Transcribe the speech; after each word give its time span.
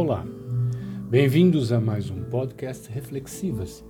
Olá, 0.00 0.24
bem-vindos 1.10 1.72
a 1.72 1.80
mais 1.80 2.08
um 2.08 2.22
podcast 2.22 2.88
Reflexivas, 2.88 3.84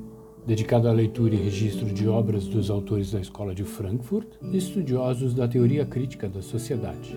dedicado 0.46 0.88
à 0.88 0.92
leitura 0.92 1.34
e 1.34 1.36
registro 1.36 1.84
de 1.84 2.08
obras 2.08 2.46
dos 2.46 2.70
autores 2.70 3.10
da 3.10 3.20
Escola 3.20 3.54
de 3.54 3.62
Frankfurt 3.62 4.26
e 4.40 4.56
estudiosos 4.56 5.34
da 5.34 5.46
teoria 5.46 5.84
crítica 5.84 6.26
da 6.26 6.40
sociedade. 6.40 7.14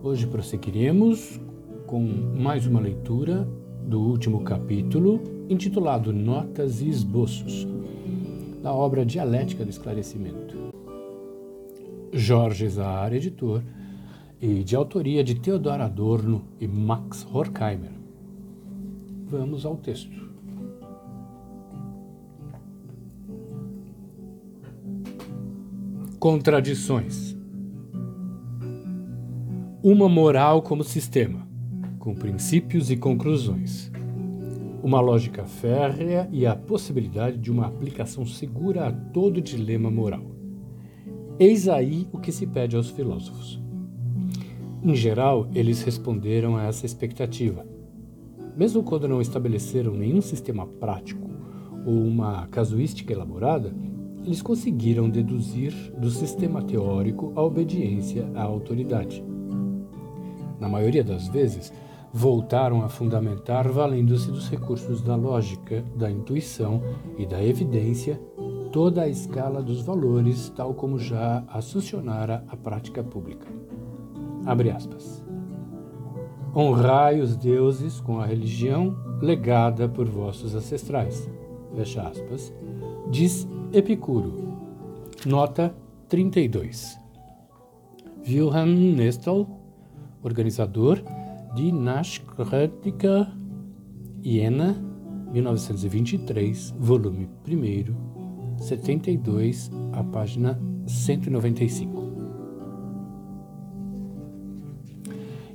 Hoje 0.00 0.24
prosseguiremos 0.28 1.40
com 1.88 2.00
mais 2.00 2.64
uma 2.64 2.78
leitura 2.78 3.44
do 3.82 4.02
último 4.02 4.44
capítulo, 4.44 5.20
intitulado 5.48 6.12
Notas 6.12 6.80
e 6.80 6.88
Esboços, 6.88 7.66
da 8.62 8.72
obra 8.72 9.04
Dialética 9.04 9.64
do 9.64 9.70
Esclarecimento. 9.70 10.56
Jorge 12.12 12.68
Zahar, 12.68 13.12
editor, 13.12 13.64
e 14.40 14.62
de 14.62 14.76
autoria 14.76 15.24
de 15.24 15.34
Theodor 15.34 15.80
Adorno 15.80 16.44
e 16.60 16.66
Max 16.66 17.26
Horkheimer. 17.32 17.90
Vamos 19.26 19.66
ao 19.66 19.76
texto. 19.76 20.28
Contradições. 26.18 27.36
Uma 29.82 30.08
moral 30.08 30.62
como 30.62 30.82
sistema, 30.82 31.46
com 31.98 32.14
princípios 32.14 32.90
e 32.90 32.96
conclusões. 32.96 33.90
Uma 34.82 35.00
lógica 35.00 35.44
férrea 35.44 36.28
e 36.32 36.46
a 36.46 36.54
possibilidade 36.54 37.38
de 37.38 37.50
uma 37.50 37.66
aplicação 37.66 38.24
segura 38.24 38.86
a 38.88 38.92
todo 38.92 39.40
dilema 39.40 39.90
moral. 39.90 40.24
Eis 41.38 41.68
aí 41.68 42.08
o 42.12 42.18
que 42.18 42.32
se 42.32 42.46
pede 42.46 42.76
aos 42.76 42.90
filósofos. 42.90 43.67
Em 44.88 44.94
geral, 44.94 45.46
eles 45.54 45.82
responderam 45.82 46.56
a 46.56 46.64
essa 46.64 46.86
expectativa. 46.86 47.62
Mesmo 48.56 48.82
quando 48.82 49.06
não 49.06 49.20
estabeleceram 49.20 49.92
nenhum 49.92 50.22
sistema 50.22 50.66
prático 50.66 51.28
ou 51.84 51.92
uma 51.92 52.46
casuística 52.46 53.12
elaborada, 53.12 53.70
eles 54.24 54.40
conseguiram 54.40 55.10
deduzir 55.10 55.74
do 55.98 56.08
sistema 56.08 56.62
teórico 56.62 57.34
a 57.36 57.42
obediência 57.42 58.30
à 58.34 58.44
autoridade. 58.44 59.22
Na 60.58 60.70
maioria 60.70 61.04
das 61.04 61.28
vezes, 61.28 61.70
voltaram 62.10 62.82
a 62.82 62.88
fundamentar 62.88 63.70
valendo-se 63.70 64.30
dos 64.30 64.48
recursos 64.48 65.02
da 65.02 65.14
lógica, 65.14 65.84
da 65.96 66.10
intuição 66.10 66.80
e 67.18 67.26
da 67.26 67.44
evidência 67.44 68.18
toda 68.72 69.02
a 69.02 69.08
escala 69.08 69.62
dos 69.62 69.82
valores, 69.82 70.48
tal 70.56 70.72
como 70.72 70.98
já 70.98 71.44
assuncionara 71.48 72.42
a 72.48 72.56
prática 72.56 73.04
pública. 73.04 73.46
Abre 74.48 74.70
aspas. 74.70 75.22
Honrai 76.54 77.20
os 77.20 77.36
deuses 77.36 78.00
com 78.00 78.18
a 78.18 78.24
religião 78.24 78.96
legada 79.20 79.86
por 79.86 80.08
vossos 80.08 80.54
ancestrais. 80.54 81.30
Fecha 81.76 82.08
aspas. 82.08 82.50
Diz 83.10 83.46
Epicuro. 83.74 84.56
Nota 85.26 85.74
32. 86.08 86.98
Wilhelm 88.26 88.96
Nestle, 88.96 89.46
organizador 90.22 91.02
de 91.54 91.70
Nachkritiker, 91.70 93.30
Iena, 94.24 94.74
1923, 95.30 96.74
volume 96.78 97.28
1, 97.46 98.58
72, 98.62 99.70
a 99.92 100.02
página 100.02 100.58
195. 100.86 101.97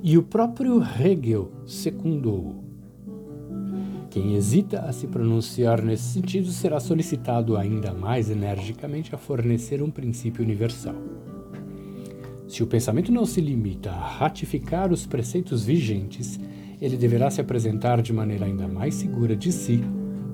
E 0.06 0.18
o 0.18 0.22
próprio 0.22 0.84
Hegel 0.84 1.50
secundou. 1.66 2.62
Quem 4.10 4.36
hesita 4.36 4.82
a 4.82 4.92
se 4.92 5.08
pronunciar 5.08 5.82
nesse 5.82 6.04
sentido 6.04 6.52
será 6.52 6.78
solicitado 6.82 7.56
ainda 7.56 7.94
mais 7.94 8.30
energicamente 8.30 9.16
a 9.16 9.18
fornecer 9.18 9.82
um 9.82 9.90
princípio 9.90 10.44
universal. 10.44 10.96
Se 12.50 12.62
o 12.62 12.68
pensamento 12.68 13.14
não 13.14 13.26
se 13.26 13.40
limita 13.40 13.92
a 13.92 14.08
ratificar 14.18 14.92
os 14.92 15.06
preceitos 15.06 15.64
vigentes, 15.64 16.38
ele 16.82 16.98
deverá 16.98 17.32
se 17.32 17.40
apresentar 17.40 18.02
de 18.02 18.12
maneira 18.12 18.46
ainda 18.46 18.68
mais 18.68 18.96
segura 18.96 19.38
de 19.38 19.54
si, 19.54 19.82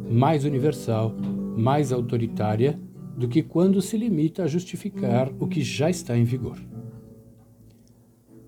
mais 0.10 0.46
universal, 0.46 1.16
mais 1.56 1.92
autoritária 1.92 2.80
do 3.16 3.28
que 3.28 3.44
quando 3.44 3.84
se 3.84 3.96
limita 3.98 4.46
a 4.46 4.48
justificar 4.48 5.32
o 5.40 5.48
que 5.48 5.62
já 5.62 5.92
está 5.92 6.18
em 6.18 6.24
vigor. 6.24 6.58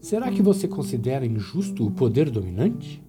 Será 0.01 0.31
que 0.31 0.41
você 0.41 0.67
considera 0.67 1.23
injusto 1.23 1.85
o 1.85 1.91
poder 1.91 2.31
dominante? 2.31 3.03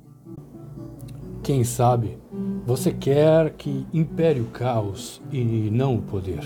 Quem 1.42 1.64
sabe 1.64 2.19
você 2.66 2.92
quer 2.92 3.54
que 3.54 3.86
impere 3.94 4.41
o 4.41 4.50
caos 4.50 5.22
e 5.32 5.42
não 5.70 5.97
o 5.97 6.02
poder? 6.02 6.44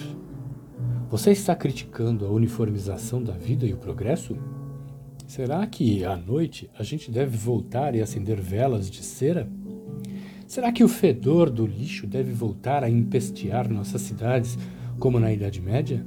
Você 1.10 1.32
está 1.32 1.56
criticando 1.56 2.24
a 2.24 2.30
uniformização 2.30 3.20
da 3.20 3.32
vida 3.32 3.66
e 3.66 3.72
o 3.72 3.76
progresso? 3.76 4.36
Será 5.26 5.66
que 5.66 6.04
à 6.04 6.16
noite 6.16 6.70
a 6.78 6.84
gente 6.84 7.10
deve 7.10 7.36
voltar 7.36 7.96
e 7.96 8.00
acender 8.00 8.40
velas 8.40 8.88
de 8.88 9.02
cera? 9.02 9.50
Será 10.46 10.70
que 10.70 10.84
o 10.84 10.88
fedor 10.88 11.50
do 11.50 11.66
lixo 11.66 12.06
deve 12.06 12.32
voltar 12.32 12.84
a 12.84 12.88
empestear 12.88 13.68
nossas 13.68 14.00
cidades 14.00 14.56
como 14.96 15.18
na 15.18 15.32
Idade 15.32 15.60
Média? 15.60 16.06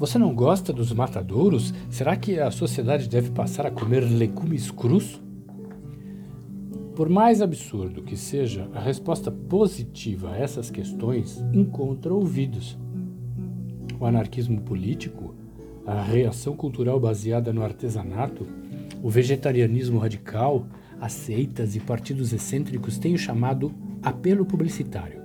Você 0.00 0.16
não 0.16 0.34
gosta 0.34 0.72
dos 0.72 0.94
matadouros? 0.94 1.74
Será 1.90 2.16
que 2.16 2.40
a 2.40 2.50
sociedade 2.50 3.06
deve 3.06 3.32
passar 3.32 3.66
a 3.66 3.70
comer 3.70 4.00
legumes 4.00 4.70
crus? 4.70 5.20
Por 6.96 7.10
mais 7.10 7.42
absurdo 7.42 8.00
que 8.00 8.16
seja, 8.16 8.66
a 8.72 8.80
resposta 8.80 9.30
positiva 9.30 10.30
a 10.30 10.38
essas 10.38 10.70
questões 10.70 11.44
encontra 11.52 12.14
ouvidos. 12.14 12.78
O 14.00 14.06
anarquismo 14.06 14.62
político, 14.62 15.34
a 15.86 16.00
reação 16.00 16.56
cultural 16.56 16.98
baseada 16.98 17.52
no 17.52 17.62
artesanato, 17.62 18.46
o 19.02 19.10
vegetarianismo 19.10 19.98
radical, 19.98 20.64
as 20.98 21.12
seitas 21.12 21.76
e 21.76 21.80
partidos 21.80 22.32
excêntricos 22.32 22.96
têm 22.96 23.12
o 23.12 23.18
chamado 23.18 23.70
apelo 24.02 24.46
publicitário. 24.46 25.20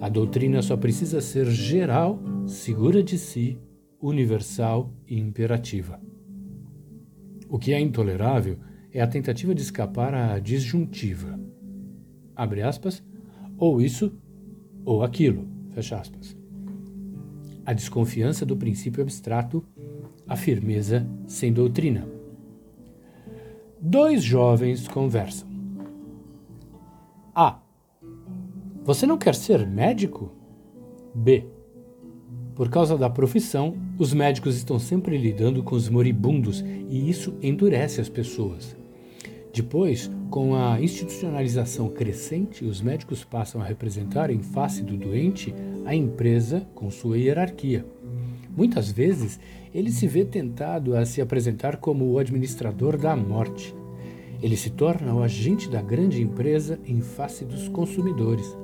A 0.00 0.08
doutrina 0.08 0.60
só 0.60 0.76
precisa 0.76 1.20
ser 1.20 1.46
geral 1.46 2.18
segura 2.46 3.02
de 3.02 3.16
si, 3.18 3.58
universal 4.00 4.92
e 5.06 5.18
imperativa. 5.18 6.00
O 7.48 7.58
que 7.58 7.72
é 7.72 7.80
intolerável 7.80 8.58
é 8.92 9.00
a 9.00 9.06
tentativa 9.06 9.54
de 9.54 9.62
escapar 9.62 10.14
à 10.14 10.38
disjuntiva. 10.38 11.38
Abre 12.36 12.62
aspas, 12.62 13.02
ou 13.56 13.80
isso 13.80 14.12
ou 14.84 15.02
aquilo, 15.02 15.48
fecha 15.70 15.98
aspas. 15.98 16.36
A 17.64 17.72
desconfiança 17.72 18.44
do 18.44 18.56
princípio 18.56 19.02
abstrato, 19.02 19.64
a 20.26 20.36
firmeza 20.36 21.06
sem 21.26 21.52
doutrina. 21.52 22.06
Dois 23.80 24.22
jovens 24.22 24.86
conversam. 24.86 25.48
A. 27.34 27.60
Você 28.84 29.06
não 29.06 29.16
quer 29.16 29.34
ser 29.34 29.66
médico? 29.66 30.30
B. 31.14 31.53
Por 32.54 32.68
causa 32.68 32.96
da 32.96 33.10
profissão, 33.10 33.74
os 33.98 34.12
médicos 34.12 34.56
estão 34.56 34.78
sempre 34.78 35.18
lidando 35.18 35.62
com 35.62 35.74
os 35.74 35.88
moribundos 35.88 36.64
e 36.88 37.10
isso 37.10 37.34
endurece 37.42 38.00
as 38.00 38.08
pessoas. 38.08 38.76
Depois, 39.52 40.10
com 40.30 40.54
a 40.54 40.80
institucionalização 40.80 41.88
crescente, 41.88 42.64
os 42.64 42.80
médicos 42.80 43.24
passam 43.24 43.60
a 43.60 43.64
representar 43.64 44.30
em 44.30 44.40
face 44.40 44.82
do 44.82 44.96
doente 44.96 45.54
a 45.84 45.94
empresa 45.94 46.66
com 46.74 46.90
sua 46.90 47.18
hierarquia. 47.18 47.84
Muitas 48.56 48.90
vezes, 48.90 49.38
ele 49.72 49.90
se 49.90 50.06
vê 50.06 50.24
tentado 50.24 50.96
a 50.96 51.04
se 51.04 51.20
apresentar 51.20 51.78
como 51.78 52.04
o 52.04 52.18
administrador 52.18 52.96
da 52.96 53.16
morte. 53.16 53.74
Ele 54.40 54.56
se 54.56 54.70
torna 54.70 55.12
o 55.12 55.22
agente 55.22 55.68
da 55.68 55.82
grande 55.82 56.22
empresa 56.22 56.78
em 56.86 57.00
face 57.00 57.44
dos 57.44 57.68
consumidores. 57.68 58.56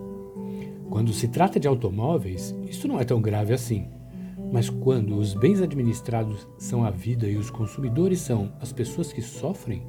Quando 0.91 1.13
se 1.13 1.29
trata 1.29 1.61
de 1.61 1.69
automóveis, 1.69 2.53
isso 2.69 2.89
não 2.89 2.99
é 2.99 3.05
tão 3.05 3.23
grave 3.23 3.55
assim. 3.55 3.87
Mas 4.53 4.69
quando 4.69 5.17
os 5.17 5.35
bens 5.35 5.63
administrados 5.63 6.49
são 6.59 6.85
a 6.85 6.91
vida 6.91 7.29
e 7.29 7.37
os 7.37 7.49
consumidores 7.49 8.21
são 8.21 8.53
as 8.61 8.73
pessoas 8.73 9.13
que 9.13 9.23
sofrem, 9.23 9.85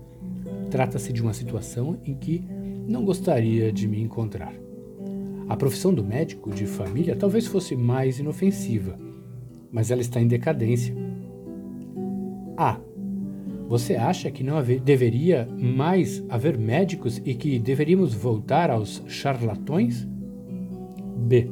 trata-se 0.69 1.11
de 1.11 1.21
uma 1.21 1.33
situação 1.33 1.99
em 2.05 2.13
que 2.13 2.45
não 2.87 3.03
gostaria 3.03 3.71
de 3.71 3.87
me 3.87 3.99
encontrar. 3.99 4.53
A 5.49 5.57
profissão 5.57 5.91
do 5.91 6.03
médico 6.03 6.51
de 6.51 6.67
família 6.67 7.15
talvez 7.15 7.47
fosse 7.47 7.75
mais 7.75 8.19
inofensiva, 8.19 8.95
mas 9.71 9.89
ela 9.89 10.01
está 10.01 10.21
em 10.21 10.27
decadência. 10.27 10.95
A. 12.55 12.79
Você 13.67 13.95
acha 13.95 14.29
que 14.29 14.43
não 14.43 14.57
haver, 14.57 14.79
deveria 14.81 15.47
mais 15.57 16.23
haver 16.29 16.57
médicos 16.57 17.21
e 17.25 17.33
que 17.33 17.57
deveríamos 17.57 18.13
voltar 18.13 18.69
aos 18.69 19.01
charlatões? 19.07 20.07
B. 21.21 21.49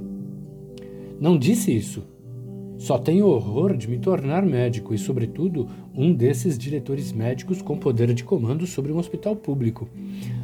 Não 1.19 1.38
disse 1.38 1.75
isso. 1.75 2.04
Só 2.77 2.98
tenho 2.98 3.27
horror 3.27 3.75
de 3.75 3.89
me 3.89 4.00
tornar 4.00 4.45
médico 4.45 4.94
e, 4.94 4.98
sobretudo, 4.98 5.68
um 5.94 6.13
desses 6.13 6.57
diretores 6.57 7.12
médicos 7.12 7.62
com 7.62 7.77
poder 7.77 8.13
de 8.13 8.24
comando 8.24 8.66
sobre 8.66 8.94
um 8.94 8.98
hospital 8.98 9.36
público. 9.36 9.89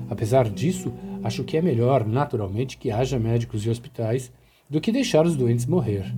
Apesar 0.10 0.50
disso, 0.50 0.94
acho 1.24 1.46
que 1.46 1.56
é 1.56 1.62
melhor, 1.62 2.06
naturalmente, 2.06 2.78
que 2.78 2.92
haja 2.92 3.18
médicos 3.18 3.66
e 3.66 3.70
hospitais 3.70 4.34
do 4.70 4.82
que 4.82 4.92
deixar 4.92 5.26
os 5.26 5.36
doentes 5.38 5.66
morrer. 5.66 6.14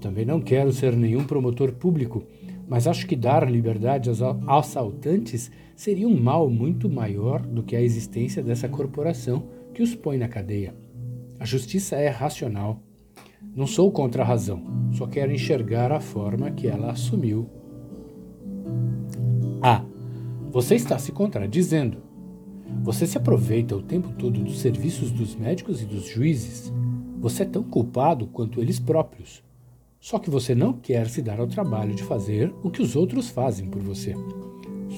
Também 0.00 0.24
não 0.24 0.40
quero 0.40 0.72
ser 0.72 0.94
nenhum 0.96 1.24
promotor 1.24 1.72
público, 1.72 2.22
mas 2.68 2.86
acho 2.86 3.06
que 3.06 3.16
dar 3.16 3.50
liberdade 3.50 4.08
aos 4.08 4.22
assaltantes 4.46 5.50
seria 5.74 6.06
um 6.06 6.16
mal 6.16 6.48
muito 6.48 6.88
maior 6.88 7.40
do 7.40 7.64
que 7.64 7.74
a 7.74 7.82
existência 7.82 8.42
dessa 8.42 8.68
corporação 8.68 9.48
que 9.74 9.82
os 9.82 9.96
põe 9.96 10.16
na 10.16 10.28
cadeia. 10.28 10.74
A 11.40 11.44
justiça 11.44 11.96
é 11.96 12.08
racional 12.08 12.80
não 13.56 13.66
sou 13.66 13.90
contra 13.90 14.22
a 14.22 14.26
razão, 14.26 14.62
só 14.92 15.06
quero 15.06 15.32
enxergar 15.32 15.90
a 15.90 15.98
forma 15.98 16.50
que 16.50 16.68
ela 16.68 16.92
assumiu. 16.92 17.48
Ah, 19.62 19.82
você 20.50 20.74
está 20.74 20.98
se 20.98 21.10
contradizendo. 21.10 21.98
Você 22.82 23.06
se 23.06 23.16
aproveita 23.16 23.74
o 23.74 23.82
tempo 23.82 24.12
todo 24.12 24.40
dos 24.40 24.60
serviços 24.60 25.10
dos 25.10 25.34
médicos 25.34 25.82
e 25.82 25.86
dos 25.86 26.06
juízes. 26.06 26.72
Você 27.18 27.42
é 27.42 27.46
tão 27.46 27.62
culpado 27.62 28.26
quanto 28.26 28.60
eles 28.60 28.78
próprios. 28.78 29.42
Só 29.98 30.18
que 30.18 30.30
você 30.30 30.54
não 30.54 30.72
quer 30.72 31.08
se 31.08 31.20
dar 31.20 31.40
ao 31.40 31.46
trabalho 31.46 31.94
de 31.94 32.04
fazer 32.04 32.54
o 32.62 32.70
que 32.70 32.82
os 32.82 32.94
outros 32.94 33.30
fazem 33.30 33.68
por 33.68 33.82
você. 33.82 34.14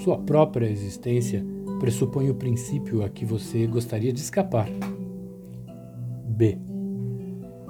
Sua 0.03 0.19
própria 0.19 0.67
existência 0.67 1.45
pressupõe 1.81 2.29
o 2.29 2.35
princípio 2.35 3.05
a 3.05 3.09
que 3.09 3.25
você 3.25 3.67
gostaria 3.67 4.13
de 4.13 4.21
escapar. 4.21 4.69
B. 6.33 6.59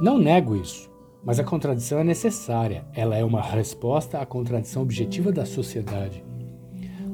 Não 0.00 0.18
nego 0.18 0.56
isso, 0.56 0.90
mas 1.24 1.38
a 1.38 1.44
contradição 1.44 1.98
é 1.98 2.04
necessária. 2.04 2.84
Ela 2.94 3.16
é 3.16 3.24
uma 3.24 3.42
resposta 3.42 4.18
à 4.18 4.26
contradição 4.26 4.82
objetiva 4.82 5.30
da 5.30 5.44
sociedade. 5.44 6.24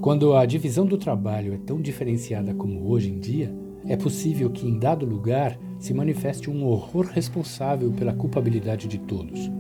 Quando 0.00 0.34
a 0.34 0.46
divisão 0.46 0.86
do 0.86 0.96
trabalho 0.96 1.52
é 1.52 1.58
tão 1.58 1.80
diferenciada 1.80 2.54
como 2.54 2.88
hoje 2.88 3.10
em 3.10 3.18
dia, 3.18 3.52
é 3.86 3.96
possível 3.96 4.50
que 4.50 4.66
em 4.66 4.78
dado 4.78 5.04
lugar 5.04 5.58
se 5.78 5.92
manifeste 5.92 6.50
um 6.50 6.64
horror 6.66 7.06
responsável 7.06 7.90
pela 7.92 8.12
culpabilidade 8.12 8.86
de 8.86 8.98
todos. 8.98 9.50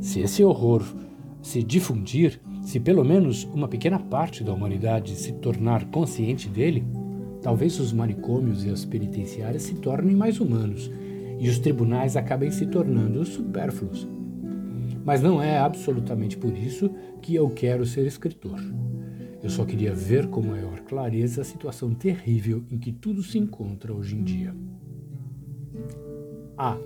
Se 0.00 0.20
esse 0.20 0.44
horror 0.44 0.84
se 1.42 1.62
difundir, 1.62 2.40
se 2.62 2.78
pelo 2.78 3.04
menos 3.04 3.44
uma 3.44 3.68
pequena 3.68 3.98
parte 3.98 4.44
da 4.44 4.52
humanidade 4.52 5.16
se 5.16 5.32
tornar 5.32 5.86
consciente 5.86 6.48
dele, 6.48 6.84
talvez 7.42 7.78
os 7.78 7.92
manicômios 7.92 8.64
e 8.64 8.70
as 8.70 8.84
penitenciárias 8.84 9.62
se 9.62 9.74
tornem 9.74 10.16
mais 10.16 10.40
humanos 10.40 10.90
e 11.38 11.48
os 11.48 11.58
tribunais 11.58 12.16
acabem 12.16 12.50
se 12.50 12.66
tornando 12.66 13.24
supérfluos. 13.24 14.08
Mas 15.04 15.22
não 15.22 15.40
é 15.40 15.58
absolutamente 15.58 16.36
por 16.36 16.56
isso 16.56 16.90
que 17.22 17.34
eu 17.34 17.48
quero 17.50 17.86
ser 17.86 18.06
escritor. 18.06 18.60
Eu 19.42 19.48
só 19.48 19.64
queria 19.64 19.94
ver 19.94 20.26
com 20.26 20.42
maior 20.42 20.80
clareza 20.80 21.42
a 21.42 21.44
situação 21.44 21.94
terrível 21.94 22.64
em 22.70 22.78
que 22.78 22.90
tudo 22.90 23.22
se 23.22 23.38
encontra 23.38 23.94
hoje 23.94 24.16
em 24.16 24.22
dia. 24.24 24.54
Ah, 26.56 26.76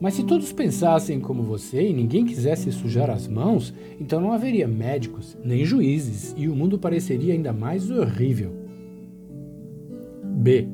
mas 0.00 0.14
se 0.14 0.24
todos 0.24 0.52
pensassem 0.52 1.20
como 1.20 1.44
você 1.44 1.88
e 1.88 1.92
ninguém 1.92 2.26
quisesse 2.26 2.72
sujar 2.72 3.08
as 3.08 3.28
mãos, 3.28 3.72
então 4.00 4.20
não 4.20 4.32
haveria 4.32 4.66
médicos, 4.66 5.38
nem 5.44 5.64
juízes, 5.64 6.34
e 6.36 6.48
o 6.48 6.56
mundo 6.56 6.76
pareceria 6.76 7.32
ainda 7.32 7.52
mais 7.52 7.88
horrível. 7.88 8.61
B. 10.42 10.68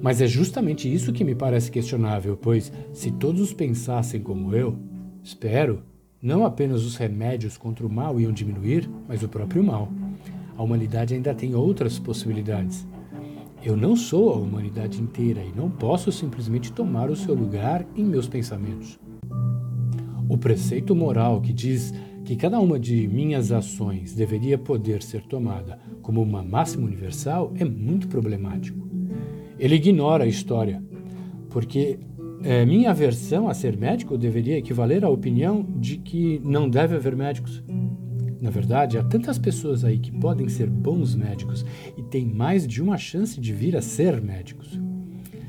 Mas 0.00 0.20
é 0.20 0.26
justamente 0.26 0.92
isso 0.92 1.12
que 1.12 1.22
me 1.22 1.34
parece 1.34 1.70
questionável, 1.70 2.36
pois 2.36 2.72
se 2.92 3.10
todos 3.12 3.52
pensassem 3.52 4.20
como 4.20 4.54
eu, 4.54 4.76
espero, 5.22 5.82
não 6.20 6.44
apenas 6.44 6.84
os 6.84 6.96
remédios 6.96 7.56
contra 7.56 7.86
o 7.86 7.92
mal 7.92 8.18
iam 8.18 8.32
diminuir, 8.32 8.88
mas 9.06 9.22
o 9.22 9.28
próprio 9.28 9.62
mal. 9.62 9.88
A 10.56 10.62
humanidade 10.62 11.14
ainda 11.14 11.34
tem 11.34 11.54
outras 11.54 11.98
possibilidades. 11.98 12.86
Eu 13.62 13.76
não 13.76 13.96
sou 13.96 14.32
a 14.32 14.36
humanidade 14.36 15.00
inteira 15.00 15.42
e 15.42 15.52
não 15.56 15.70
posso 15.70 16.10
simplesmente 16.10 16.72
tomar 16.72 17.10
o 17.10 17.16
seu 17.16 17.34
lugar 17.34 17.86
em 17.96 18.04
meus 18.04 18.28
pensamentos. 18.28 18.98
O 20.28 20.36
preceito 20.38 20.94
moral 20.94 21.40
que 21.40 21.52
diz 21.52 21.92
que 22.24 22.36
cada 22.36 22.58
uma 22.58 22.78
de 22.78 23.06
minhas 23.06 23.52
ações 23.52 24.14
deveria 24.14 24.56
poder 24.56 25.02
ser 25.02 25.20
tomada 25.22 25.78
como 26.00 26.22
uma 26.22 26.42
máxima 26.42 26.86
universal 26.86 27.52
é 27.56 27.64
muito 27.64 28.08
problemático. 28.08 28.88
Ele 29.58 29.74
ignora 29.74 30.24
a 30.24 30.26
história, 30.26 30.82
porque 31.50 31.98
é, 32.42 32.64
minha 32.64 32.90
aversão 32.90 33.48
a 33.48 33.54
ser 33.54 33.76
médico 33.76 34.16
deveria 34.16 34.56
equivaler 34.56 35.04
à 35.04 35.08
opinião 35.08 35.62
de 35.78 35.98
que 35.98 36.40
não 36.42 36.68
deve 36.68 36.96
haver 36.96 37.14
médicos. 37.14 37.62
Na 38.40 38.50
verdade, 38.50 38.98
há 38.98 39.04
tantas 39.04 39.38
pessoas 39.38 39.84
aí 39.84 39.98
que 39.98 40.10
podem 40.10 40.48
ser 40.48 40.68
bons 40.68 41.14
médicos 41.14 41.64
e 41.96 42.02
têm 42.02 42.26
mais 42.26 42.66
de 42.66 42.82
uma 42.82 42.96
chance 42.96 43.38
de 43.38 43.52
vir 43.52 43.76
a 43.76 43.82
ser 43.82 44.20
médicos. 44.20 44.80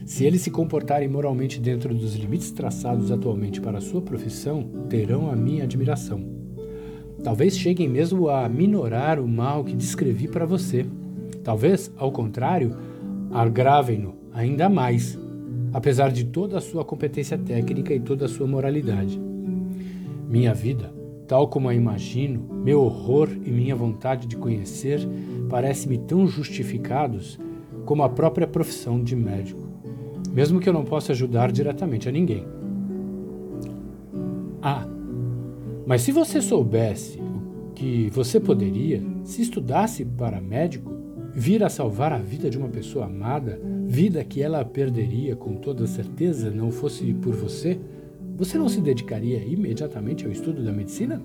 Se 0.06 0.24
eles 0.24 0.42
se 0.42 0.52
comportarem 0.52 1.08
moralmente 1.08 1.60
dentro 1.60 1.94
dos 1.94 2.16
limites 2.16 2.52
traçados 2.52 3.12
atualmente 3.12 3.60
para 3.60 3.80
a 3.80 3.82
sua 3.82 4.02
profissão, 4.02 4.64
terão 4.88 5.32
a 5.32 5.36
minha 5.36 5.64
admiração. 5.64 6.35
Talvez 7.26 7.58
cheguem 7.58 7.90
mesmo 7.90 8.30
a 8.30 8.48
minorar 8.48 9.20
o 9.20 9.28
mal 9.28 9.64
que 9.64 9.76
descrevi 9.76 10.28
para 10.28 10.46
você. 10.46 10.86
Talvez, 11.44 11.92
ao 11.98 12.12
contrário, 12.12 12.78
agravem-no 13.32 14.14
ainda 14.32 14.70
mais, 14.70 15.18
apesar 15.74 16.12
de 16.12 16.26
toda 16.26 16.60
a 16.60 16.62
sua 16.62 16.86
competência 16.86 17.36
técnica 17.36 17.96
e 17.96 18.00
toda 18.00 18.26
a 18.26 18.30
sua 18.30 18.46
moralidade. 18.46 19.20
Minha 20.30 20.54
vida, 20.54 20.94
tal 21.28 21.48
como 21.48 21.68
a 21.68 21.74
imagino, 21.74 22.48
meu 22.64 22.84
horror 22.84 23.30
e 23.44 23.50
minha 23.50 23.76
vontade 23.76 24.28
de 24.28 24.38
conhecer 24.38 25.00
parecem-me 25.50 25.98
tão 25.98 26.28
justificados 26.28 27.40
como 27.86 28.04
a 28.04 28.10
própria 28.10 28.46
profissão 28.46 29.04
de 29.04 29.16
médico, 29.16 29.68
mesmo 30.32 30.60
que 30.60 30.70
eu 30.70 30.74
não 30.74 30.86
possa 30.86 31.12
ajudar 31.12 31.52
diretamente 31.52 32.08
a 32.08 32.12
ninguém. 32.12 32.46
Ah, 34.62 34.86
mas 35.86 36.02
se 36.02 36.12
você 36.12 36.42
soubesse 36.42 37.20
o 37.20 37.74
que 37.74 38.10
você 38.10 38.40
poderia, 38.40 39.04
se 39.24 39.42
estudasse 39.42 40.04
para 40.04 40.42
médico, 40.42 40.92
vir 41.34 41.64
a 41.64 41.70
salvar 41.70 42.14
a 42.14 42.18
vida 42.18 42.50
de 42.50 42.58
uma 42.58 42.70
pessoa 42.70 43.06
amada, 43.06 43.60
vida 43.86 44.24
que 44.24 44.42
ela 44.42 44.64
perderia 44.64 45.36
com 45.36 45.56
toda 45.56 45.86
certeza 45.86 46.50
não 46.50 46.72
fosse 46.72 47.14
por 47.14 47.36
você, 47.36 47.80
você 48.38 48.58
não 48.58 48.68
se 48.68 48.82
dedicaria 48.82 49.44
imediatamente 49.46 50.26
ao 50.26 50.32
estudo 50.32 50.64
da 50.64 50.72
medicina? 50.72 51.22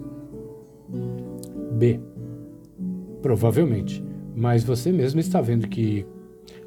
B. 1.72 2.00
Provavelmente, 3.22 4.04
mas 4.34 4.64
você 4.64 4.92
mesmo 4.92 5.20
está 5.20 5.40
vendo 5.40 5.68
que, 5.68 6.04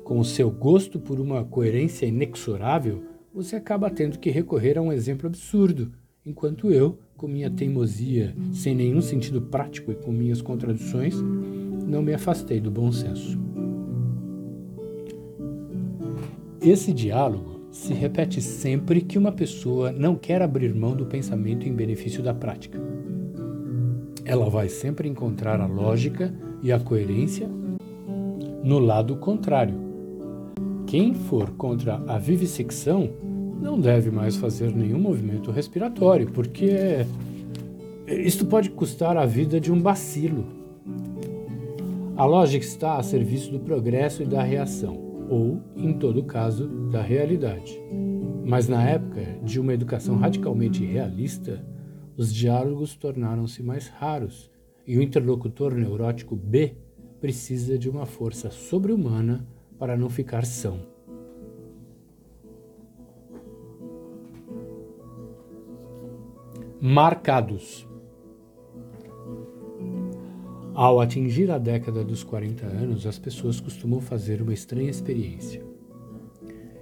com 0.04 0.20
o 0.20 0.26
seu 0.26 0.50
gosto 0.50 1.00
por 1.00 1.20
uma 1.20 1.44
coerência 1.44 2.06
inexorável, 2.06 3.04
você 3.34 3.56
acaba 3.56 3.90
tendo 3.90 4.20
que 4.20 4.30
recorrer 4.30 4.78
a 4.78 4.82
um 4.82 4.92
exemplo 4.92 5.28
absurdo, 5.28 5.92
enquanto 6.26 6.72
eu, 6.72 6.98
com 7.18 7.28
minha 7.28 7.50
teimosia 7.50 8.36
sem 8.54 8.74
nenhum 8.74 9.02
sentido 9.02 9.42
prático 9.42 9.92
e 9.92 9.96
com 9.96 10.12
minhas 10.12 10.42
contradições, 10.42 11.16
não 11.86 12.02
me 12.02 12.14
afastei 12.14 12.60
do 12.60 12.72
bom 12.72 12.92
senso. 12.92 13.38
Esse 16.62 16.94
diálogo 16.94 17.62
se 17.72 17.94
repete 17.94 18.42
sempre 18.42 19.02
que 19.02 19.18
uma 19.18 19.32
pessoa 19.32 19.92
não 19.92 20.16
quer 20.16 20.42
abrir 20.42 20.74
mão 20.74 20.96
do 20.96 21.06
pensamento 21.06 21.68
em 21.68 21.74
benefício 21.74 22.24
da 22.24 22.34
prática. 22.34 22.80
Ela 24.24 24.50
vai 24.50 24.70
sempre 24.70 25.10
encontrar 25.10 25.60
a 25.60 25.66
lógica 25.66 26.34
e 26.62 26.72
a 26.72 26.80
coerência 26.80 27.50
no 28.64 28.80
lado 28.80 29.18
contrário. 29.18 29.76
Quem 30.88 31.14
for 31.14 31.50
contra 31.52 32.02
a 32.08 32.18
vivissecção 32.18 33.10
não 33.64 33.80
deve 33.80 34.12
mais 34.12 34.36
fazer 34.36 34.76
nenhum 34.76 35.00
movimento 35.00 35.50
respiratório, 35.50 36.30
porque 36.30 37.06
isto 38.06 38.46
pode 38.46 38.70
custar 38.70 39.16
a 39.16 39.26
vida 39.26 39.58
de 39.58 39.72
um 39.72 39.82
bacilo. 39.82 40.46
A 42.18 42.26
lógica 42.26 42.66
está 42.66 42.98
a 42.98 43.04
serviço 43.04 43.50
do 43.52 43.62
progresso 43.62 44.22
e 44.22 44.26
da 44.26 44.44
reação, 44.44 45.00
ou, 45.30 45.62
em 45.78 45.94
todo 45.94 46.26
caso, 46.26 46.68
da 46.92 47.02
realidade. 47.02 47.82
Mas 48.44 48.68
na 48.68 48.84
época 48.84 49.40
de 49.42 49.60
uma 49.62 49.74
educação 49.74 50.18
radicalmente 50.18 50.86
realista, 50.86 51.66
os 52.18 52.34
diálogos 52.34 52.96
tornaram-se 52.96 53.64
mais 53.64 53.88
raros 53.88 54.52
e 54.86 54.98
o 54.98 55.02
interlocutor 55.02 55.74
neurótico 55.74 56.36
B 56.36 56.76
precisa 57.22 57.78
de 57.78 57.90
uma 57.90 58.06
força 58.06 58.52
sobre-humana 58.52 59.48
para 59.80 59.96
não 59.96 60.10
ficar 60.10 60.46
são. 60.46 60.93
Marcados. 66.86 67.88
Ao 70.74 71.00
atingir 71.00 71.50
a 71.50 71.58
década 71.58 72.04
dos 72.04 72.26
40 72.26 72.66
anos, 72.66 73.08
as 73.08 73.18
pessoas 73.18 73.62
costumam 73.62 74.02
fazer 74.02 74.42
uma 74.42 74.54
estranha 74.54 74.90
experiência. 74.90 75.64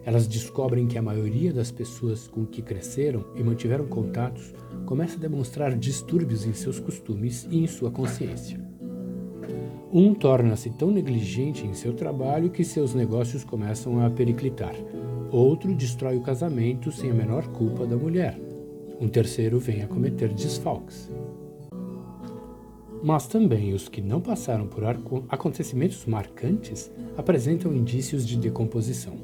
elas 0.04 0.28
descobrem 0.28 0.88
que 0.88 0.98
a 0.98 1.04
maioria 1.04 1.54
das 1.54 1.70
pessoas 1.70 2.28
com 2.28 2.48
que 2.48 2.64
cresceram 2.64 3.24
e 3.36 3.44
mantiveram 3.44 3.86
contatos 3.86 4.52
começa 4.88 5.18
a 5.18 5.20
demonstrar 5.20 5.78
distúrbios 5.78 6.48
em 6.48 6.54
seus 6.54 6.80
costumes 6.80 7.48
e 7.52 7.60
em 7.60 7.68
sua 7.68 7.92
consciência. 7.92 8.60
Um 9.94 10.16
torna-se 10.16 10.72
tão 10.72 10.90
negligente 10.90 11.68
em 11.68 11.76
seu 11.76 11.94
trabalho 11.94 12.50
que 12.50 12.64
seus 12.64 12.96
negócios 12.96 13.44
começam 13.44 14.04
a 14.04 14.10
periclitar. 14.10 14.74
Outro 15.30 15.76
destrói 15.76 16.18
o 16.18 16.24
casamento 16.24 16.92
sem 16.92 17.12
a 17.12 17.14
menor 17.14 17.48
culpa 17.50 17.86
da 17.86 17.96
mulher. 17.96 18.51
Um 19.02 19.08
terceiro 19.08 19.60
vem 19.60 19.82
a 19.82 19.88
cometer 19.88 20.32
desfalques. 20.32 21.12
Mas 23.04 23.26
também 23.26 23.74
os 23.74 23.90
que 23.90 24.00
não 24.00 24.22
passaram 24.22 24.68
por 24.68 24.84
acontecimentos 25.28 26.06
marcantes 26.06 26.92
apresentam 27.18 27.74
indícios 27.74 28.28
de 28.28 28.38
decomposição. 28.38 29.18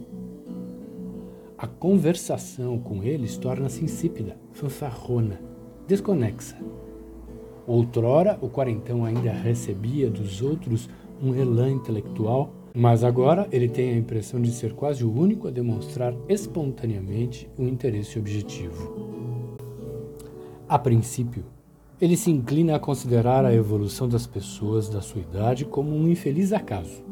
A 1.56 1.68
conversação 1.68 2.80
com 2.80 3.04
eles 3.04 3.38
torna-se 3.38 3.86
insípida, 3.86 4.36
fanfarrona, 4.52 5.40
desconexa 5.88 6.58
Outrora, 7.68 8.40
o 8.42 8.48
quarentão 8.48 9.04
ainda 9.04 9.30
recebia 9.30 10.10
dos 10.10 10.42
outros 10.42 10.90
um 11.22 11.36
elan 11.36 11.72
intelectual, 11.72 12.54
mas 12.74 13.04
agora 13.04 13.46
ele 13.52 13.68
tem 13.68 13.90
a 13.90 13.98
impressão 13.98 14.42
de 14.42 14.52
ser 14.52 14.72
quase 14.74 15.04
o 15.04 15.14
único 15.14 15.50
a 15.50 15.52
demonstrar 15.52 16.16
espontaneamente 16.30 17.50
um 17.60 17.68
interesse 17.68 18.18
objetivo. 18.18 19.17
A 20.68 20.78
princípio, 20.78 21.46
ele 22.00 22.18
se 22.18 22.30
inclina 22.30 22.76
a 22.76 22.80
considerar 22.80 23.46
a 23.46 23.54
evolução 23.54 24.08
das 24.08 24.28
pessoas 24.28 24.90
da 24.90 25.02
sua 25.02 25.22
idade 25.22 25.66
como 25.66 25.96
um 25.96 26.10
infeliz 26.10 26.52
acaso. 26.52 27.04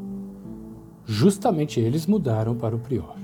Justamente 1.04 1.80
eles 1.80 2.06
mudaram 2.06 2.54
para 2.54 2.76
o 2.76 2.78
prior. 2.80 3.16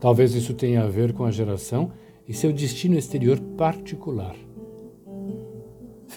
Talvez 0.00 0.34
isso 0.34 0.54
tenha 0.54 0.84
a 0.84 0.88
ver 0.88 1.12
com 1.12 1.24
a 1.24 1.30
geração 1.30 1.90
e 2.26 2.34
seu 2.34 2.52
destino 2.52 2.96
exterior 2.96 3.38
particular 3.56 4.36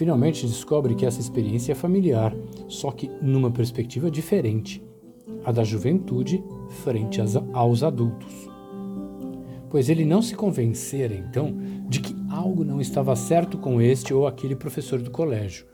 finalmente 0.00 0.46
descobre 0.46 0.94
que 0.94 1.04
essa 1.04 1.20
experiência 1.20 1.72
é 1.72 1.74
familiar, 1.74 2.34
só 2.68 2.90
que 2.90 3.10
numa 3.20 3.50
perspectiva 3.50 4.10
diferente, 4.10 4.82
a 5.44 5.52
da 5.52 5.62
juventude 5.62 6.42
frente 6.82 7.20
aos 7.52 7.82
adultos. 7.82 8.48
Pois 9.68 9.90
ele 9.90 10.06
não 10.06 10.22
se 10.22 10.34
convencera, 10.34 11.14
então, 11.14 11.54
de 11.86 12.00
que 12.00 12.14
algo 12.30 12.64
não 12.64 12.80
estava 12.80 13.14
certo 13.16 13.58
com 13.58 13.80
este 13.80 14.14
ou 14.14 14.26
aquele 14.26 14.54
professor 14.56 15.02
do 15.02 15.10
colégio, 15.10 15.66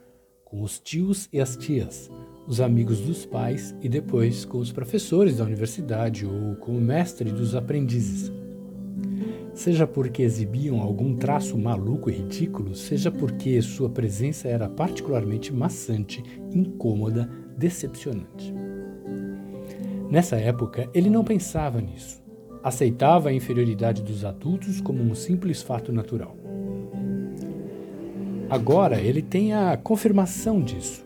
com 0.43 0.61
os 0.61 0.79
tios 0.79 1.29
e 1.31 1.39
as 1.39 1.55
tias, 1.55 2.09
os 2.47 2.59
amigos 2.59 2.99
dos 2.99 3.25
pais 3.25 3.75
e 3.81 3.87
depois 3.87 4.43
com 4.43 4.57
os 4.57 4.71
professores 4.71 5.37
da 5.37 5.43
universidade 5.43 6.25
ou 6.25 6.55
com 6.55 6.75
o 6.75 6.81
mestre 6.81 7.31
dos 7.31 7.55
aprendizes 7.55 8.31
seja 9.57 9.87
porque 9.87 10.21
exibiam 10.21 10.79
algum 10.79 11.15
traço 11.15 11.57
maluco 11.57 12.11
e 12.11 12.13
ridículo, 12.13 12.75
seja 12.75 13.09
porque 13.11 13.59
sua 13.61 13.89
presença 13.89 14.47
era 14.47 14.69
particularmente 14.69 15.51
maçante, 15.51 16.23
incômoda, 16.53 17.27
decepcionante. 17.57 18.53
Nessa 20.11 20.37
época, 20.37 20.87
ele 20.93 21.09
não 21.09 21.23
pensava 21.23 21.81
nisso. 21.81 22.21
Aceitava 22.63 23.29
a 23.29 23.33
inferioridade 23.33 24.03
dos 24.03 24.23
adultos 24.23 24.79
como 24.79 25.01
um 25.01 25.15
simples 25.15 25.61
fato 25.61 25.91
natural. 25.91 26.46
Agora 28.49 29.01
ele 29.01 29.21
tem 29.21 29.53
a 29.53 29.75
confirmação 29.75 30.61
disso. 30.61 31.05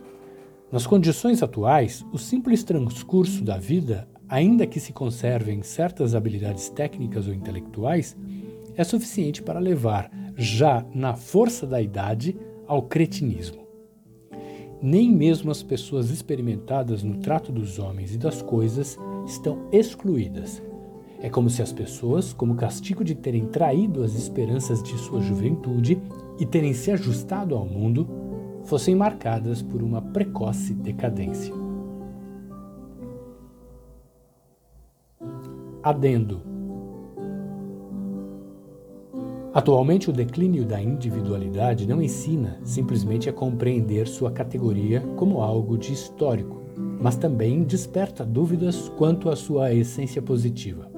Nas 0.72 0.86
condições 0.86 1.42
atuais, 1.42 2.06
o 2.14 2.18
simples 2.20 2.64
transcurso 2.64 3.44
da 3.44 3.58
vida, 3.58 4.08
ainda 4.30 4.68
que 4.68 4.80
se 4.80 4.94
conservem 4.94 5.64
certas 5.64 6.14
habilidades 6.14 6.70
técnicas 6.70 7.28
ou 7.28 7.34
intelectuais, 7.34 8.16
é 8.78 8.84
suficiente 8.84 9.42
para 9.42 9.60
levar, 9.60 10.12
já 10.38 10.86
na 10.94 11.16
força 11.16 11.66
da 11.66 11.82
idade, 11.82 12.38
ao 12.68 12.84
cretinismo. 12.84 13.68
Nem 14.80 15.12
mesmo 15.12 15.50
as 15.50 15.64
pessoas 15.64 16.12
experimentadas 16.12 17.02
no 17.02 17.18
trato 17.18 17.52
dos 17.52 17.80
homens 17.80 18.14
e 18.14 18.20
das 18.20 18.44
coisas 18.44 19.00
estão 19.26 19.68
excluídas. 19.72 20.62
É 21.20 21.30
como 21.30 21.50
se 21.50 21.62
as 21.62 21.74
pessoas, 21.74 22.34
como 22.34 22.56
castigo 22.56 23.04
de 23.04 23.16
terem 23.16 23.48
traído 23.48 24.04
as 24.04 24.14
esperanças 24.14 24.82
de 24.84 24.96
sua 25.00 25.22
juventude 25.22 26.00
e 26.42 26.46
terem 26.48 26.74
se 26.74 26.90
ajustado 26.90 27.56
ao 27.56 27.64
mundo, 27.64 28.10
fossem 28.64 28.96
marcadas 28.96 29.62
por 29.62 29.84
uma 29.84 30.02
precoce 30.02 30.74
decadência. 30.74 31.54
Adendo 35.84 36.42
Atualmente, 39.54 40.10
o 40.10 40.14
declínio 40.14 40.66
da 40.66 40.82
individualidade 40.82 41.88
não 41.88 42.02
ensina 42.02 42.60
simplesmente 42.64 43.30
a 43.30 43.34
compreender 43.34 44.08
sua 44.08 44.32
categoria 44.32 45.02
como 45.18 45.42
algo 45.42 45.78
de 45.78 45.94
histórico, 45.94 46.60
mas 47.00 47.18
também 47.18 47.62
desperta 47.62 48.26
dúvidas 48.26 48.90
quanto 48.98 49.30
à 49.30 49.36
sua 49.36 49.74
essência 49.74 50.24
positiva. 50.24 50.90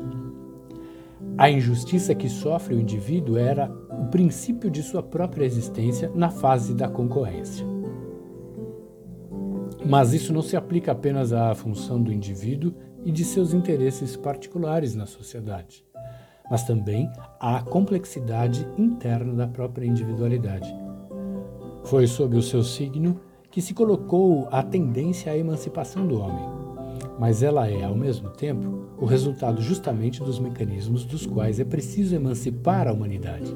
A 1.38 1.50
injustiça 1.50 2.14
que 2.14 2.30
sofre 2.30 2.76
o 2.76 2.80
indivíduo 2.80 3.38
era 3.38 3.68
o 4.04 4.10
princípio 4.10 4.70
de 4.70 4.84
sua 4.84 5.02
própria 5.02 5.46
existência 5.46 6.12
na 6.14 6.30
fase 6.30 6.74
da 6.74 6.88
concorrência. 6.88 7.66
Mas 9.86 10.14
isso 10.14 10.32
não 10.32 10.42
se 10.42 10.56
aplica 10.56 10.92
apenas 10.92 11.34
à 11.34 11.54
função 11.56 12.02
do 12.02 12.12
indivíduo 12.12 12.74
e 13.04 13.12
de 13.12 13.26
seus 13.26 13.54
interesses 13.54 14.16
particulares 14.16 14.96
na 14.96 15.06
sociedade 15.06 15.86
mas 16.50 16.64
também 16.64 17.12
à 17.40 17.62
complexidade 17.62 18.68
interna 18.78 19.34
da 19.34 19.48
própria 19.48 19.86
individualidade. 19.86 20.74
Foi 21.84 22.08
sob 22.08 22.38
o 22.38 22.42
seu 22.42 22.64
signo 22.64 23.20
que 23.50 23.62
se 23.62 23.74
colocou 23.74 24.48
a 24.52 24.64
tendência 24.64 25.32
à 25.32 25.38
emancipação 25.38 26.08
do 26.08 26.20
homem, 26.20 26.46
mas 27.20 27.44
ela 27.44 27.68
é, 27.68 27.84
ao 27.84 27.96
mesmo 27.96 28.30
tempo, 28.30 28.88
o 28.98 29.06
resultado 29.06 29.62
justamente 29.62 30.24
dos 30.24 30.40
mecanismos 30.40 31.06
dos 31.06 31.26
quais 31.26 31.60
é 31.60 31.64
preciso 31.64 32.16
emancipar 32.16 32.88
a 32.88 32.94
humanidade. 32.94 33.56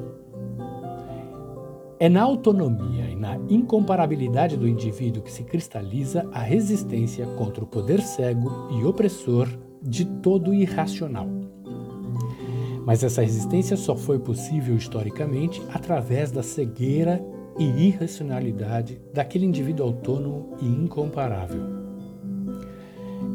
É 1.99 2.07
na 2.07 2.21
autonomia 2.21 3.09
e 3.09 3.15
na 3.15 3.37
incomparabilidade 3.49 4.55
do 4.55 4.67
indivíduo 4.67 5.23
que 5.23 5.31
se 5.31 5.43
cristaliza 5.43 6.29
a 6.31 6.41
resistência 6.41 7.25
contra 7.37 7.63
o 7.63 7.67
poder 7.67 8.01
cego 8.01 8.51
e 8.79 8.85
opressor 8.85 9.47
de 9.81 10.05
todo 10.05 10.53
irracional. 10.53 11.27
Mas 12.85 13.03
essa 13.03 13.21
resistência 13.21 13.75
só 13.75 13.95
foi 13.95 14.19
possível 14.19 14.75
historicamente 14.75 15.61
através 15.73 16.31
da 16.31 16.43
cegueira 16.43 17.19
e 17.57 17.87
irracionalidade 17.87 19.01
daquele 19.11 19.45
indivíduo 19.45 19.87
autônomo 19.87 20.55
e 20.61 20.67
incomparável. 20.67 21.63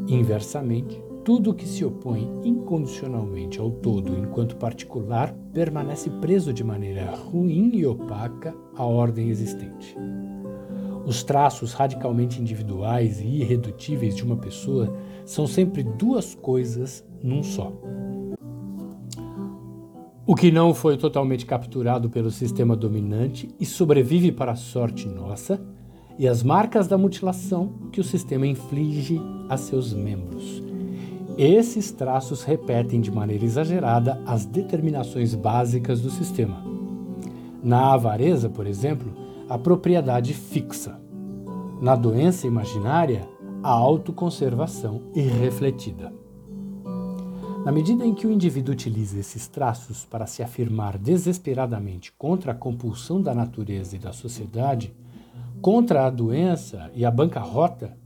Inversamente, 0.07 1.01
tudo 1.23 1.53
que 1.53 1.65
se 1.65 1.85
opõe 1.85 2.29
incondicionalmente 2.43 3.59
ao 3.59 3.71
todo 3.71 4.17
enquanto 4.17 4.57
particular 4.57 5.33
permanece 5.53 6.09
preso 6.09 6.51
de 6.51 6.63
maneira 6.63 7.15
ruim 7.15 7.71
e 7.73 7.85
opaca 7.85 8.53
à 8.75 8.83
ordem 8.83 9.29
existente. 9.29 9.95
Os 11.05 11.23
traços 11.23 11.73
radicalmente 11.73 12.41
individuais 12.41 13.21
e 13.21 13.25
irredutíveis 13.25 14.15
de 14.15 14.23
uma 14.23 14.35
pessoa 14.35 14.93
são 15.25 15.47
sempre 15.47 15.83
duas 15.83 16.35
coisas 16.35 17.05
num 17.21 17.41
só. 17.41 17.71
O 20.25 20.35
que 20.35 20.51
não 20.51 20.73
foi 20.73 20.97
totalmente 20.97 21.45
capturado 21.45 22.09
pelo 22.09 22.31
sistema 22.31 22.75
dominante 22.75 23.49
e 23.59 23.65
sobrevive 23.65 24.31
para 24.31 24.53
a 24.53 24.55
sorte 24.55 25.07
nossa, 25.07 25.61
e 26.17 26.27
as 26.27 26.43
marcas 26.43 26.87
da 26.87 26.97
mutilação 26.97 27.73
que 27.91 27.99
o 27.99 28.03
sistema 28.03 28.45
inflige 28.45 29.19
a 29.49 29.57
seus 29.57 29.93
membros. 29.93 30.72
Esses 31.37 31.91
traços 31.91 32.43
repetem 32.43 33.01
de 33.01 33.11
maneira 33.11 33.43
exagerada 33.43 34.21
as 34.25 34.45
determinações 34.45 35.33
básicas 35.33 35.99
do 35.99 36.11
sistema. 36.11 36.63
Na 37.63 37.93
avareza, 37.93 38.49
por 38.49 38.67
exemplo, 38.67 39.11
a 39.49 39.57
propriedade 39.57 40.33
fixa. 40.33 40.99
Na 41.81 41.95
doença 41.95 42.45
imaginária, 42.45 43.27
a 43.63 43.69
autoconservação 43.69 45.01
irrefletida. 45.15 46.13
Na 47.65 47.71
medida 47.71 48.05
em 48.05 48.13
que 48.13 48.27
o 48.27 48.31
indivíduo 48.31 48.73
utiliza 48.73 49.17
esses 49.17 49.47
traços 49.47 50.05
para 50.05 50.27
se 50.27 50.43
afirmar 50.43 50.97
desesperadamente 50.97 52.11
contra 52.11 52.51
a 52.51 52.55
compulsão 52.55 53.21
da 53.21 53.33
natureza 53.33 53.95
e 53.95 53.99
da 53.99 54.11
sociedade, 54.11 54.93
contra 55.61 56.05
a 56.05 56.09
doença 56.09 56.91
e 56.93 57.05
a 57.05 57.09
bancarrota, 57.09 57.97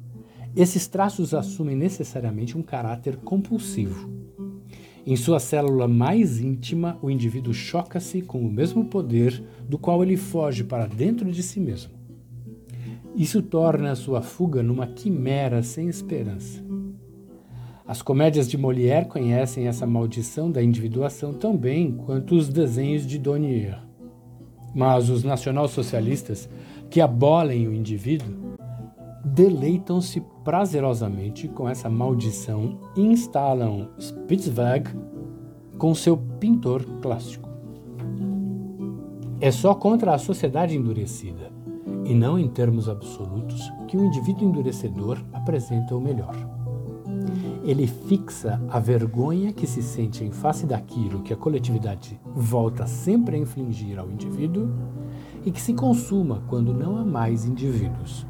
esses 0.57 0.87
traços 0.87 1.35
assumem 1.35 1.75
necessariamente 1.75 2.57
um 2.57 2.63
caráter 2.63 3.15
compulsivo. 3.17 4.09
Em 5.05 5.15
sua 5.15 5.39
célula 5.39 5.87
mais 5.87 6.41
íntima, 6.41 6.97
o 7.01 7.11
indivíduo 7.11 7.53
choca-se 7.53 8.23
com 8.23 8.39
o 8.39 8.51
mesmo 8.51 8.85
poder 8.85 9.43
do 9.69 9.77
qual 9.77 10.03
ele 10.03 10.17
foge 10.17 10.63
para 10.63 10.87
dentro 10.87 11.31
de 11.31 11.43
si 11.43 11.59
mesmo. 11.59 11.91
Isso 13.15 13.41
torna 13.41 13.91
a 13.91 13.95
sua 13.95 14.21
fuga 14.21 14.63
numa 14.63 14.87
quimera 14.87 15.61
sem 15.61 15.87
esperança. 15.87 16.61
As 17.85 18.01
comédias 18.01 18.49
de 18.49 18.57
Molière 18.57 19.07
conhecem 19.07 19.67
essa 19.67 19.85
maldição 19.85 20.51
da 20.51 20.61
individuação 20.61 21.33
tão 21.33 21.55
bem 21.55 21.91
quanto 21.91 22.35
os 22.35 22.49
desenhos 22.49 23.05
de 23.05 23.17
Donier. 23.17 23.79
Mas 24.75 25.09
os 25.09 25.23
nacionalsocialistas, 25.23 26.49
que 26.89 26.99
abolem 26.99 27.67
o 27.67 27.73
indivíduo, 27.73 28.57
deleitam-se 29.23 30.21
prazerosamente 30.43 31.47
com 31.47 31.67
essa 31.67 31.89
maldição 31.89 32.79
e 32.95 33.01
instalam 33.01 33.89
Spitzweg 33.99 34.89
com 35.77 35.93
seu 35.93 36.17
pintor 36.17 36.83
clássico. 37.01 37.47
É 39.39 39.51
só 39.51 39.75
contra 39.75 40.15
a 40.15 40.17
sociedade 40.17 40.75
endurecida, 40.75 41.51
e 42.05 42.13
não 42.13 42.39
em 42.39 42.47
termos 42.47 42.89
absolutos, 42.89 43.71
que 43.87 43.95
o 43.95 44.03
indivíduo 44.03 44.47
endurecedor 44.47 45.23
apresenta 45.31 45.95
o 45.95 46.01
melhor. 46.01 46.35
Ele 47.63 47.85
fixa 47.85 48.61
a 48.69 48.79
vergonha 48.79 49.51
que 49.51 49.67
se 49.67 49.83
sente 49.83 50.23
em 50.23 50.31
face 50.31 50.65
daquilo 50.65 51.21
que 51.21 51.33
a 51.33 51.37
coletividade 51.37 52.19
volta 52.33 52.87
sempre 52.87 53.35
a 53.35 53.39
infligir 53.39 53.99
ao 53.99 54.09
indivíduo 54.09 54.69
e 55.45 55.51
que 55.51 55.61
se 55.61 55.73
consuma 55.73 56.41
quando 56.47 56.73
não 56.73 56.97
há 56.97 57.03
mais 57.03 57.45
indivíduos. 57.45 58.25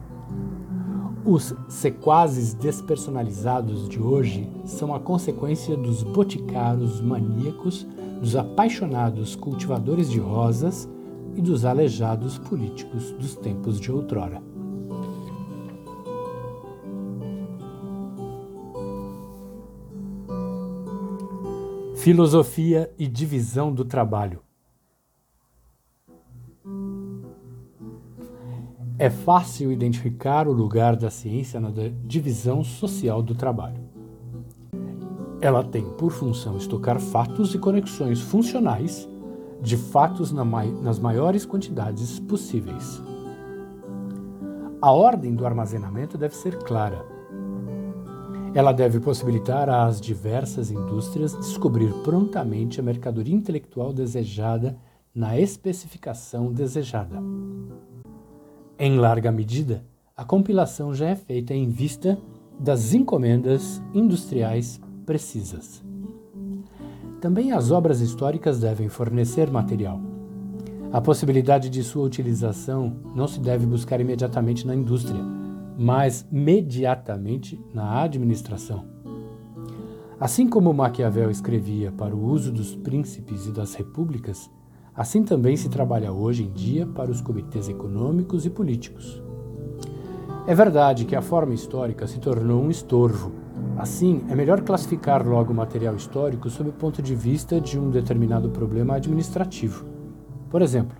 Os 1.30 1.54
sequazes 1.68 2.54
despersonalizados 2.54 3.90
de 3.90 4.02
hoje 4.02 4.50
são 4.64 4.96
a 4.96 5.00
consequência 5.00 5.76
dos 5.76 6.02
boticários 6.02 7.02
maníacos, 7.02 7.86
dos 8.22 8.34
apaixonados 8.34 9.36
cultivadores 9.36 10.10
de 10.10 10.20
rosas 10.20 10.90
e 11.36 11.42
dos 11.42 11.66
aleijados 11.66 12.38
políticos 12.38 13.12
dos 13.12 13.36
tempos 13.36 13.78
de 13.78 13.92
outrora. 13.92 14.42
Filosofia 21.98 22.90
e 22.98 23.06
divisão 23.06 23.74
do 23.74 23.84
trabalho. 23.84 24.47
É 29.00 29.12
fácil 29.12 29.72
identificar 29.72 30.48
o 30.48 30.52
lugar 30.52 30.96
da 30.96 31.12
ciência 31.12 31.60
na 31.60 31.70
divisão 32.04 32.64
social 32.64 33.22
do 33.22 33.36
trabalho. 33.36 33.80
Ela 35.40 35.64
tem 35.64 35.84
por 35.84 36.12
função 36.12 36.58
estocar 36.58 37.00
fatos 37.00 37.54
e 37.54 37.60
conexões 37.60 38.20
funcionais 38.20 39.08
de 39.62 39.78
fatos 39.78 40.32
nas 40.32 40.98
maiores 40.98 41.46
quantidades 41.46 42.20
possíveis. 42.20 43.00
A 44.82 44.92
ordem 44.92 45.36
do 45.36 45.46
armazenamento 45.46 46.18
deve 46.18 46.36
ser 46.36 46.58
clara. 46.64 47.06
Ela 48.56 48.72
deve 48.72 49.00
possibilitar 49.00 49.70
às 49.70 50.02
diversas 50.02 50.72
indústrias 50.72 51.36
descobrir 51.36 51.94
prontamente 52.04 52.80
a 52.80 52.84
mercadoria 52.84 53.36
intelectual 53.36 53.94
desejada 53.94 54.76
na 55.14 55.40
especificação 55.40 56.52
desejada. 56.52 57.22
Em 58.80 58.96
larga 58.96 59.32
medida, 59.32 59.84
a 60.16 60.24
compilação 60.24 60.94
já 60.94 61.08
é 61.08 61.16
feita 61.16 61.52
em 61.52 61.68
vista 61.68 62.16
das 62.60 62.94
encomendas 62.94 63.82
industriais 63.92 64.80
precisas. 65.04 65.84
Também 67.20 67.52
as 67.52 67.72
obras 67.72 68.02
históricas 68.02 68.60
devem 68.60 68.88
fornecer 68.88 69.50
material. 69.50 70.00
A 70.94 71.02
possibilidade 71.02 71.72
de 71.72 71.82
sua 71.82 72.06
utilização 72.06 72.96
não 73.16 73.28
se 73.28 73.40
deve 73.40 73.66
buscar 73.66 74.00
imediatamente 74.00 74.68
na 74.68 74.76
indústria, 74.76 75.24
mas 75.76 76.28
mediatamente 76.32 77.60
na 77.74 78.04
administração. 78.04 78.86
Assim 80.20 80.48
como 80.48 80.72
Maquiavel 80.72 81.32
escrevia 81.32 81.92
para 81.92 82.16
o 82.16 82.24
uso 82.24 82.52
dos 82.52 82.76
príncipes 82.76 83.48
e 83.48 83.52
das 83.52 83.74
repúblicas, 83.74 84.52
Assim 84.98 85.22
também 85.22 85.56
se 85.56 85.70
trabalha 85.70 86.12
hoje 86.12 86.42
em 86.42 86.50
dia 86.50 86.88
para 86.88 87.12
os 87.12 87.22
comitês 87.22 87.70
econômicos 87.70 88.48
e 88.48 88.50
políticos. 88.50 89.22
É 90.48 90.56
verdade 90.56 91.06
que 91.06 91.16
a 91.16 91.22
forma 91.22 91.54
histórica 91.54 92.08
se 92.08 92.20
tornou 92.20 92.64
um 92.64 92.72
estorvo. 92.72 93.32
Assim, 93.78 94.24
é 94.28 94.34
melhor 94.34 94.62
classificar 94.62 95.24
logo 95.28 95.54
o 95.54 95.56
material 95.56 95.96
histórico 95.96 96.50
sob 96.50 96.72
o 96.72 96.74
ponto 96.74 97.00
de 97.00 97.14
vista 97.14 97.62
de 97.62 97.78
um 97.78 97.92
determinado 97.92 98.50
problema 98.50 98.96
administrativo. 98.96 99.86
Por 100.50 100.64
exemplo, 100.64 100.98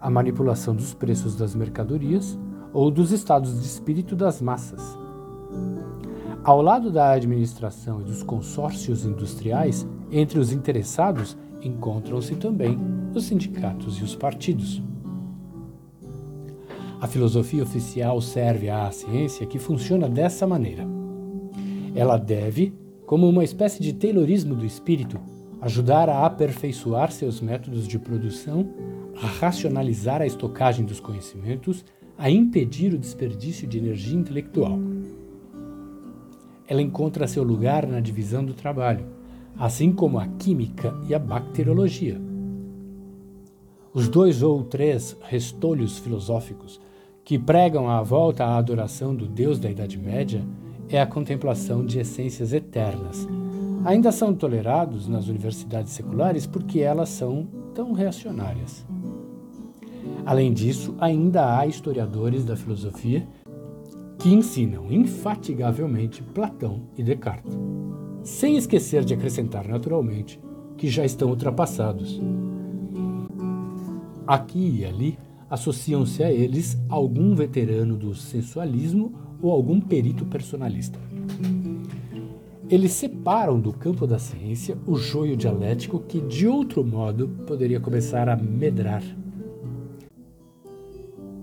a 0.00 0.10
manipulação 0.10 0.74
dos 0.74 0.92
preços 0.92 1.36
das 1.36 1.54
mercadorias 1.54 2.36
ou 2.72 2.90
dos 2.90 3.12
estados 3.12 3.60
de 3.60 3.64
espírito 3.64 4.16
das 4.16 4.42
massas. 4.42 4.98
Ao 6.42 6.60
lado 6.60 6.90
da 6.90 7.12
administração 7.12 8.00
e 8.00 8.04
dos 8.04 8.24
consórcios 8.24 9.06
industriais, 9.06 9.86
entre 10.10 10.40
os 10.40 10.50
interessados 10.50 11.36
encontram-se 11.62 12.34
também 12.34 12.95
os 13.18 13.24
sindicatos 13.24 13.98
e 13.98 14.04
os 14.04 14.14
partidos. 14.14 14.82
A 17.00 17.06
filosofia 17.06 17.62
oficial 17.62 18.20
serve 18.20 18.70
à 18.70 18.90
ciência 18.90 19.46
que 19.46 19.58
funciona 19.58 20.08
dessa 20.08 20.46
maneira. 20.46 20.86
Ela 21.94 22.16
deve, 22.16 22.74
como 23.06 23.28
uma 23.28 23.44
espécie 23.44 23.82
de 23.82 23.92
taylorismo 23.92 24.54
do 24.54 24.64
espírito, 24.64 25.18
ajudar 25.60 26.08
a 26.08 26.24
aperfeiçoar 26.24 27.10
seus 27.10 27.40
métodos 27.40 27.86
de 27.86 27.98
produção, 27.98 28.68
a 29.22 29.26
racionalizar 29.26 30.20
a 30.22 30.26
estocagem 30.26 30.84
dos 30.84 31.00
conhecimentos, 31.00 31.84
a 32.18 32.30
impedir 32.30 32.94
o 32.94 32.98
desperdício 32.98 33.66
de 33.66 33.78
energia 33.78 34.16
intelectual. 34.16 34.78
Ela 36.66 36.82
encontra 36.82 37.26
seu 37.26 37.42
lugar 37.42 37.86
na 37.86 38.00
divisão 38.00 38.44
do 38.44 38.54
trabalho, 38.54 39.06
assim 39.58 39.92
como 39.92 40.18
a 40.18 40.26
química 40.26 40.94
e 41.08 41.14
a 41.14 41.18
bacteriologia. 41.18 42.25
Os 43.96 44.08
dois 44.08 44.42
ou 44.42 44.62
três 44.62 45.16
restolhos 45.22 45.96
filosóficos 45.96 46.78
que 47.24 47.38
pregam 47.38 47.88
a 47.88 48.02
volta 48.02 48.44
à 48.44 48.58
adoração 48.58 49.14
do 49.14 49.26
Deus 49.26 49.58
da 49.58 49.70
Idade 49.70 49.96
Média 49.96 50.44
é 50.90 51.00
a 51.00 51.06
contemplação 51.06 51.82
de 51.82 51.98
essências 51.98 52.52
eternas. 52.52 53.26
Ainda 53.86 54.12
são 54.12 54.34
tolerados 54.34 55.08
nas 55.08 55.28
universidades 55.28 55.94
seculares 55.94 56.44
porque 56.44 56.80
elas 56.80 57.08
são 57.08 57.48
tão 57.74 57.94
reacionárias. 57.94 58.84
Além 60.26 60.52
disso, 60.52 60.94
ainda 61.00 61.58
há 61.58 61.66
historiadores 61.66 62.44
da 62.44 62.54
filosofia 62.54 63.26
que 64.18 64.28
ensinam 64.28 64.92
infatigavelmente 64.92 66.22
Platão 66.22 66.82
e 66.98 67.02
Descartes 67.02 67.58
sem 68.22 68.58
esquecer 68.58 69.06
de 69.06 69.14
acrescentar 69.14 69.66
naturalmente 69.66 70.38
que 70.76 70.86
já 70.86 71.02
estão 71.02 71.30
ultrapassados. 71.30 72.20
Aqui 74.26 74.78
e 74.80 74.84
ali 74.84 75.18
associam-se 75.48 76.24
a 76.24 76.32
eles 76.32 76.76
algum 76.88 77.34
veterano 77.34 77.96
do 77.96 78.14
sensualismo 78.14 79.14
ou 79.40 79.52
algum 79.52 79.80
perito 79.80 80.24
personalista. 80.24 80.98
Eles 82.68 82.90
separam 82.92 83.60
do 83.60 83.72
campo 83.72 84.06
da 84.06 84.18
ciência 84.18 84.76
o 84.86 84.96
joio 84.96 85.36
dialético 85.36 86.00
que, 86.00 86.20
de 86.20 86.48
outro 86.48 86.84
modo, 86.84 87.28
poderia 87.46 87.78
começar 87.78 88.28
a 88.28 88.36
medrar. 88.36 89.02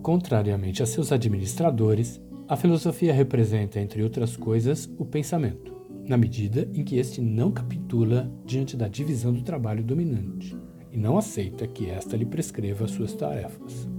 Contrariamente 0.02 0.84
a 0.84 0.86
seus 0.86 1.13
administradores, 1.13 2.19
a 2.46 2.58
filosofia 2.58 3.13
representa, 3.13 3.80
entre 3.80 4.04
outras 4.04 4.36
coisas, 4.36 4.89
o 4.98 5.06
pensamento 5.06 5.72
na 6.06 6.17
medida 6.17 6.69
em 6.74 6.84
que 6.84 6.98
este 6.98 7.22
não 7.22 7.50
capitula 7.50 8.30
diante 8.46 8.76
da 8.76 8.89
divisão 8.89 9.32
do 9.32 9.41
trabalho 9.41 9.82
dominante 9.82 10.54
e 10.93 10.97
não 10.97 11.17
aceita 11.17 11.67
que 11.67 11.89
esta 11.89 12.15
lhe 12.15 12.25
prescreva 12.25 12.88
suas 12.88 13.13
tarefas. 13.13 13.89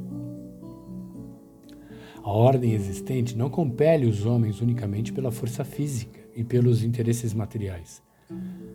A 2.22 2.30
ordem 2.30 2.72
existente 2.72 3.36
não 3.36 3.50
compele 3.50 4.06
os 4.06 4.24
homens 4.24 4.60
unicamente 4.60 5.12
pela 5.12 5.32
força 5.32 5.64
física 5.64 6.20
e 6.34 6.44
pelos 6.44 6.84
interesses 6.84 7.34
materiais, 7.34 8.00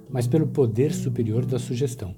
mas 0.09 0.27
pelo 0.27 0.45
poder 0.45 0.93
superior 0.93 1.45
da 1.45 1.57
sugestão. 1.57 2.13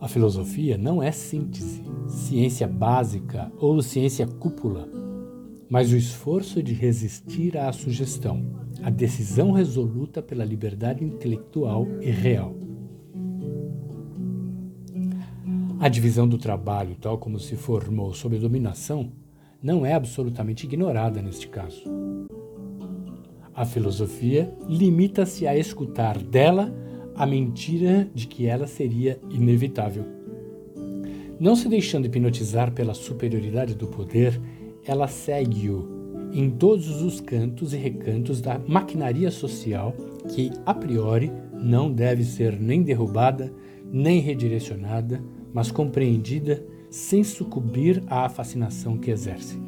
A 0.00 0.08
filosofia 0.08 0.78
não 0.78 1.02
é 1.02 1.12
síntese, 1.12 1.82
ciência 2.08 2.66
básica 2.66 3.52
ou 3.58 3.82
ciência 3.82 4.26
cúpula, 4.26 4.88
mas 5.68 5.92
o 5.92 5.96
esforço 5.96 6.62
de 6.62 6.72
resistir 6.72 7.58
à 7.58 7.70
sugestão, 7.72 8.44
a 8.82 8.90
decisão 8.90 9.52
resoluta 9.52 10.22
pela 10.22 10.44
liberdade 10.44 11.04
intelectual 11.04 11.86
e 12.00 12.10
real. 12.10 12.71
A 15.82 15.88
divisão 15.88 16.28
do 16.28 16.38
trabalho, 16.38 16.94
tal 16.94 17.18
como 17.18 17.40
se 17.40 17.56
formou 17.56 18.14
sob 18.14 18.36
a 18.36 18.38
dominação, 18.38 19.10
não 19.60 19.84
é 19.84 19.94
absolutamente 19.94 20.64
ignorada 20.64 21.20
neste 21.20 21.48
caso. 21.48 21.82
A 23.52 23.64
filosofia 23.64 24.54
limita-se 24.68 25.44
a 25.44 25.58
escutar 25.58 26.18
dela 26.18 26.72
a 27.16 27.26
mentira 27.26 28.08
de 28.14 28.28
que 28.28 28.46
ela 28.46 28.68
seria 28.68 29.20
inevitável. 29.28 30.04
Não 31.40 31.56
se 31.56 31.68
deixando 31.68 32.06
hipnotizar 32.06 32.70
pela 32.70 32.94
superioridade 32.94 33.74
do 33.74 33.88
poder, 33.88 34.40
ela 34.86 35.08
segue-o 35.08 36.30
em 36.32 36.48
todos 36.48 37.02
os 37.02 37.20
cantos 37.20 37.74
e 37.74 37.76
recantos 37.76 38.40
da 38.40 38.56
maquinaria 38.68 39.32
social 39.32 39.92
que, 40.32 40.52
a 40.64 40.72
priori, 40.72 41.32
não 41.52 41.92
deve 41.92 42.22
ser 42.22 42.56
nem 42.60 42.84
derrubada, 42.84 43.52
nem 43.92 44.20
redirecionada, 44.20 45.20
mas 45.52 45.70
compreendida 45.70 46.64
sem 46.90 47.24
sucumbir 47.24 48.02
à 48.06 48.28
fascinação 48.28 48.98
que 48.98 49.10
exerce. 49.10 49.58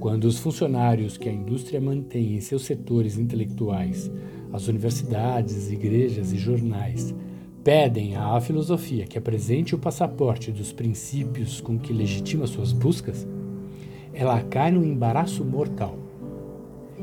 Quando 0.00 0.24
os 0.24 0.38
funcionários 0.38 1.16
que 1.16 1.28
a 1.28 1.32
indústria 1.32 1.80
mantém 1.80 2.34
em 2.34 2.40
seus 2.40 2.64
setores 2.64 3.16
intelectuais, 3.16 4.10
as 4.52 4.68
universidades, 4.68 5.70
igrejas 5.70 6.32
e 6.32 6.38
jornais, 6.38 7.14
pedem 7.62 8.16
à 8.16 8.40
filosofia 8.40 9.06
que 9.06 9.16
apresente 9.16 9.74
o 9.74 9.78
passaporte 9.78 10.50
dos 10.50 10.72
princípios 10.72 11.60
com 11.60 11.78
que 11.78 11.92
legitima 11.92 12.46
suas 12.46 12.72
buscas, 12.72 13.26
ela 14.12 14.42
cai 14.42 14.70
no 14.70 14.84
embaraço 14.84 15.44
mortal. 15.44 15.96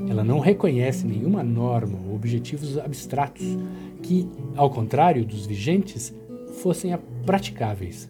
Ela 0.08 0.24
não 0.24 0.40
reconhece 0.40 1.06
nenhuma 1.06 1.44
norma 1.44 1.98
ou 2.08 2.16
objetivos 2.16 2.78
abstratos 2.78 3.58
que, 4.02 4.28
ao 4.56 4.70
contrário 4.70 5.26
dos 5.26 5.46
vigentes, 5.46 6.14
fossem 6.62 6.94
praticáveis. 7.30 8.10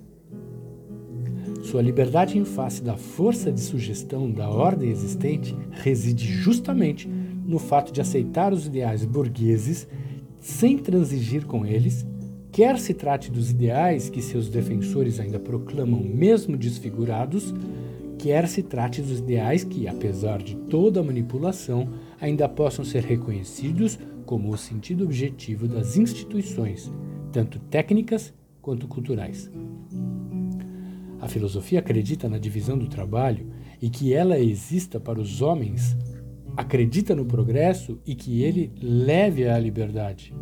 Sua 1.61 1.81
liberdade 1.81 2.37
em 2.37 2.45
face 2.45 2.81
da 2.81 2.95
força 2.95 3.51
de 3.51 3.59
sugestão 3.59 4.31
da 4.31 4.49
ordem 4.49 4.89
existente 4.89 5.53
reside 5.71 6.25
justamente 6.25 7.05
no 7.05 7.59
fato 7.59 7.91
de 7.91 7.99
aceitar 7.99 8.53
os 8.53 8.65
ideais 8.65 9.03
burgueses 9.03 9.85
sem 10.39 10.77
transigir 10.77 11.45
com 11.45 11.65
eles, 11.65 12.07
quer 12.49 12.79
se 12.79 12.93
trate 12.93 13.29
dos 13.29 13.51
ideais 13.51 14.09
que 14.09 14.21
seus 14.21 14.47
defensores 14.47 15.19
ainda 15.19 15.37
proclamam 15.37 15.99
mesmo 15.99 16.55
desfigurados, 16.55 17.53
quer 18.17 18.47
se 18.47 18.63
trate 18.63 19.01
dos 19.01 19.19
ideais 19.19 19.65
que, 19.65 19.85
apesar 19.85 20.41
de 20.41 20.55
toda 20.55 21.01
a 21.01 21.03
manipulação, 21.03 21.89
ainda 22.21 22.47
possam 22.47 22.85
ser 22.85 23.03
reconhecidos 23.03 23.99
como 24.25 24.49
o 24.49 24.57
sentido 24.57 25.03
objetivo 25.03 25.67
das 25.67 25.97
instituições, 25.97 26.89
tanto 27.33 27.59
técnicas 27.59 28.33
quanto 28.69 28.87
culturais. 28.87 29.51
A 31.19 31.27
filosofia 31.27 31.79
acredita 31.79 32.29
na 32.29 32.37
divisão 32.37 32.77
do 32.77 32.87
trabalho 32.87 33.47
e 33.81 33.89
que 33.89 34.13
ela 34.13 34.39
exista 34.39 34.99
para 34.99 35.19
os 35.19 35.41
homens, 35.41 35.97
acredita 36.55 37.15
no 37.15 37.25
progresso 37.25 37.99
e 38.05 38.13
que 38.13 38.43
ele 38.43 38.71
leve 38.79 39.47
à 39.47 39.57
liberdade. 39.57 40.35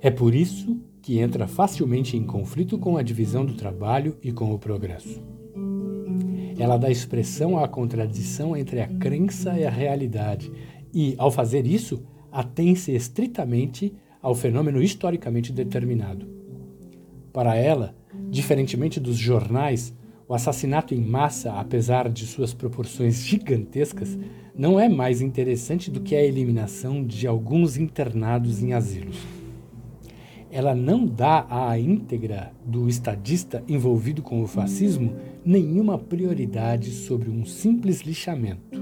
É 0.00 0.12
por 0.12 0.32
isso 0.32 0.80
que 1.00 1.18
entra 1.18 1.48
facilmente 1.48 2.16
em 2.16 2.22
conflito 2.22 2.78
com 2.78 2.96
a 2.96 3.02
divisão 3.02 3.44
do 3.44 3.54
trabalho 3.54 4.16
e 4.22 4.30
com 4.30 4.54
o 4.54 4.58
progresso. 4.60 5.20
Ela 6.56 6.76
dá 6.76 6.88
expressão 6.88 7.58
à 7.58 7.66
contradição 7.66 8.56
entre 8.56 8.80
a 8.80 8.86
crença 8.86 9.58
e 9.58 9.64
a 9.64 9.70
realidade, 9.70 10.52
e, 10.94 11.16
ao 11.18 11.32
fazer 11.32 11.66
isso, 11.66 12.00
atém-se 12.30 12.92
estritamente 12.92 13.92
ao 14.20 14.36
fenômeno 14.36 14.80
historicamente 14.80 15.52
determinado. 15.52 16.41
Para 17.32 17.56
ela, 17.56 17.94
diferentemente 18.28 19.00
dos 19.00 19.16
jornais, 19.16 19.94
o 20.28 20.34
assassinato 20.34 20.94
em 20.94 21.00
massa, 21.00 21.52
apesar 21.52 22.08
de 22.08 22.26
suas 22.26 22.52
proporções 22.52 23.16
gigantescas, 23.24 24.18
não 24.54 24.78
é 24.78 24.88
mais 24.88 25.22
interessante 25.22 25.90
do 25.90 26.00
que 26.00 26.14
a 26.14 26.22
eliminação 26.22 27.04
de 27.04 27.26
alguns 27.26 27.76
internados 27.76 28.62
em 28.62 28.74
asilos. 28.74 29.16
Ela 30.50 30.74
não 30.74 31.06
dá 31.06 31.46
à 31.48 31.78
íntegra 31.78 32.52
do 32.62 32.86
estadista 32.86 33.64
envolvido 33.66 34.20
com 34.20 34.42
o 34.42 34.46
fascismo 34.46 35.16
nenhuma 35.42 35.98
prioridade 35.98 36.90
sobre 36.90 37.30
um 37.30 37.46
simples 37.46 38.02
lixamento, 38.02 38.78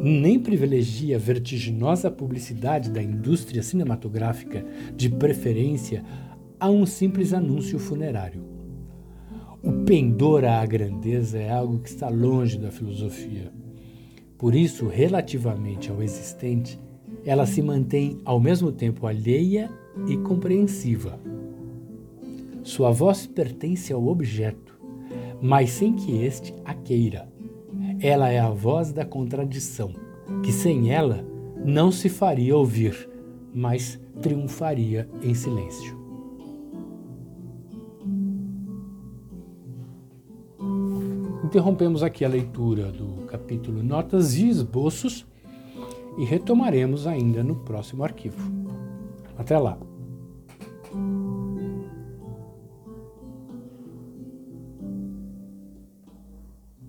nem 0.00 0.38
privilegia 0.38 1.16
a 1.16 1.18
vertiginosa 1.18 2.08
publicidade 2.12 2.90
da 2.90 3.02
indústria 3.02 3.60
cinematográfica 3.60 4.64
de 4.96 5.08
preferência 5.08 6.04
a 6.60 6.68
um 6.68 6.84
simples 6.84 7.32
anúncio 7.32 7.78
funerário. 7.78 8.44
O 9.62 9.72
pendor 9.84 10.44
à 10.44 10.64
grandeza 10.66 11.38
é 11.38 11.50
algo 11.50 11.78
que 11.78 11.88
está 11.88 12.08
longe 12.10 12.58
da 12.58 12.70
filosofia. 12.70 13.50
Por 14.36 14.54
isso, 14.54 14.86
relativamente 14.86 15.90
ao 15.90 16.02
existente, 16.02 16.78
ela 17.24 17.46
se 17.46 17.62
mantém 17.62 18.20
ao 18.24 18.38
mesmo 18.38 18.70
tempo 18.70 19.06
alheia 19.06 19.70
e 20.06 20.16
compreensiva. 20.18 21.18
Sua 22.62 22.90
voz 22.90 23.26
pertence 23.26 23.92
ao 23.92 24.06
objeto, 24.06 24.78
mas 25.40 25.70
sem 25.70 25.94
que 25.94 26.22
este 26.22 26.54
a 26.64 26.74
queira. 26.74 27.28
Ela 28.00 28.30
é 28.30 28.38
a 28.38 28.50
voz 28.50 28.92
da 28.92 29.04
contradição, 29.04 29.92
que 30.42 30.52
sem 30.52 30.92
ela 30.92 31.24
não 31.64 31.90
se 31.90 32.08
faria 32.08 32.56
ouvir, 32.56 33.08
mas 33.54 33.98
triunfaria 34.22 35.08
em 35.22 35.34
silêncio. 35.34 35.99
Interrompemos 41.50 42.04
aqui 42.04 42.24
a 42.24 42.28
leitura 42.28 42.92
do 42.92 43.26
capítulo 43.26 43.82
Notas 43.82 44.36
e 44.36 44.48
Esboços 44.48 45.26
e 46.16 46.24
retomaremos 46.24 47.08
ainda 47.08 47.42
no 47.42 47.56
próximo 47.56 48.04
arquivo. 48.04 48.38
Até 49.36 49.58
lá! 49.58 49.76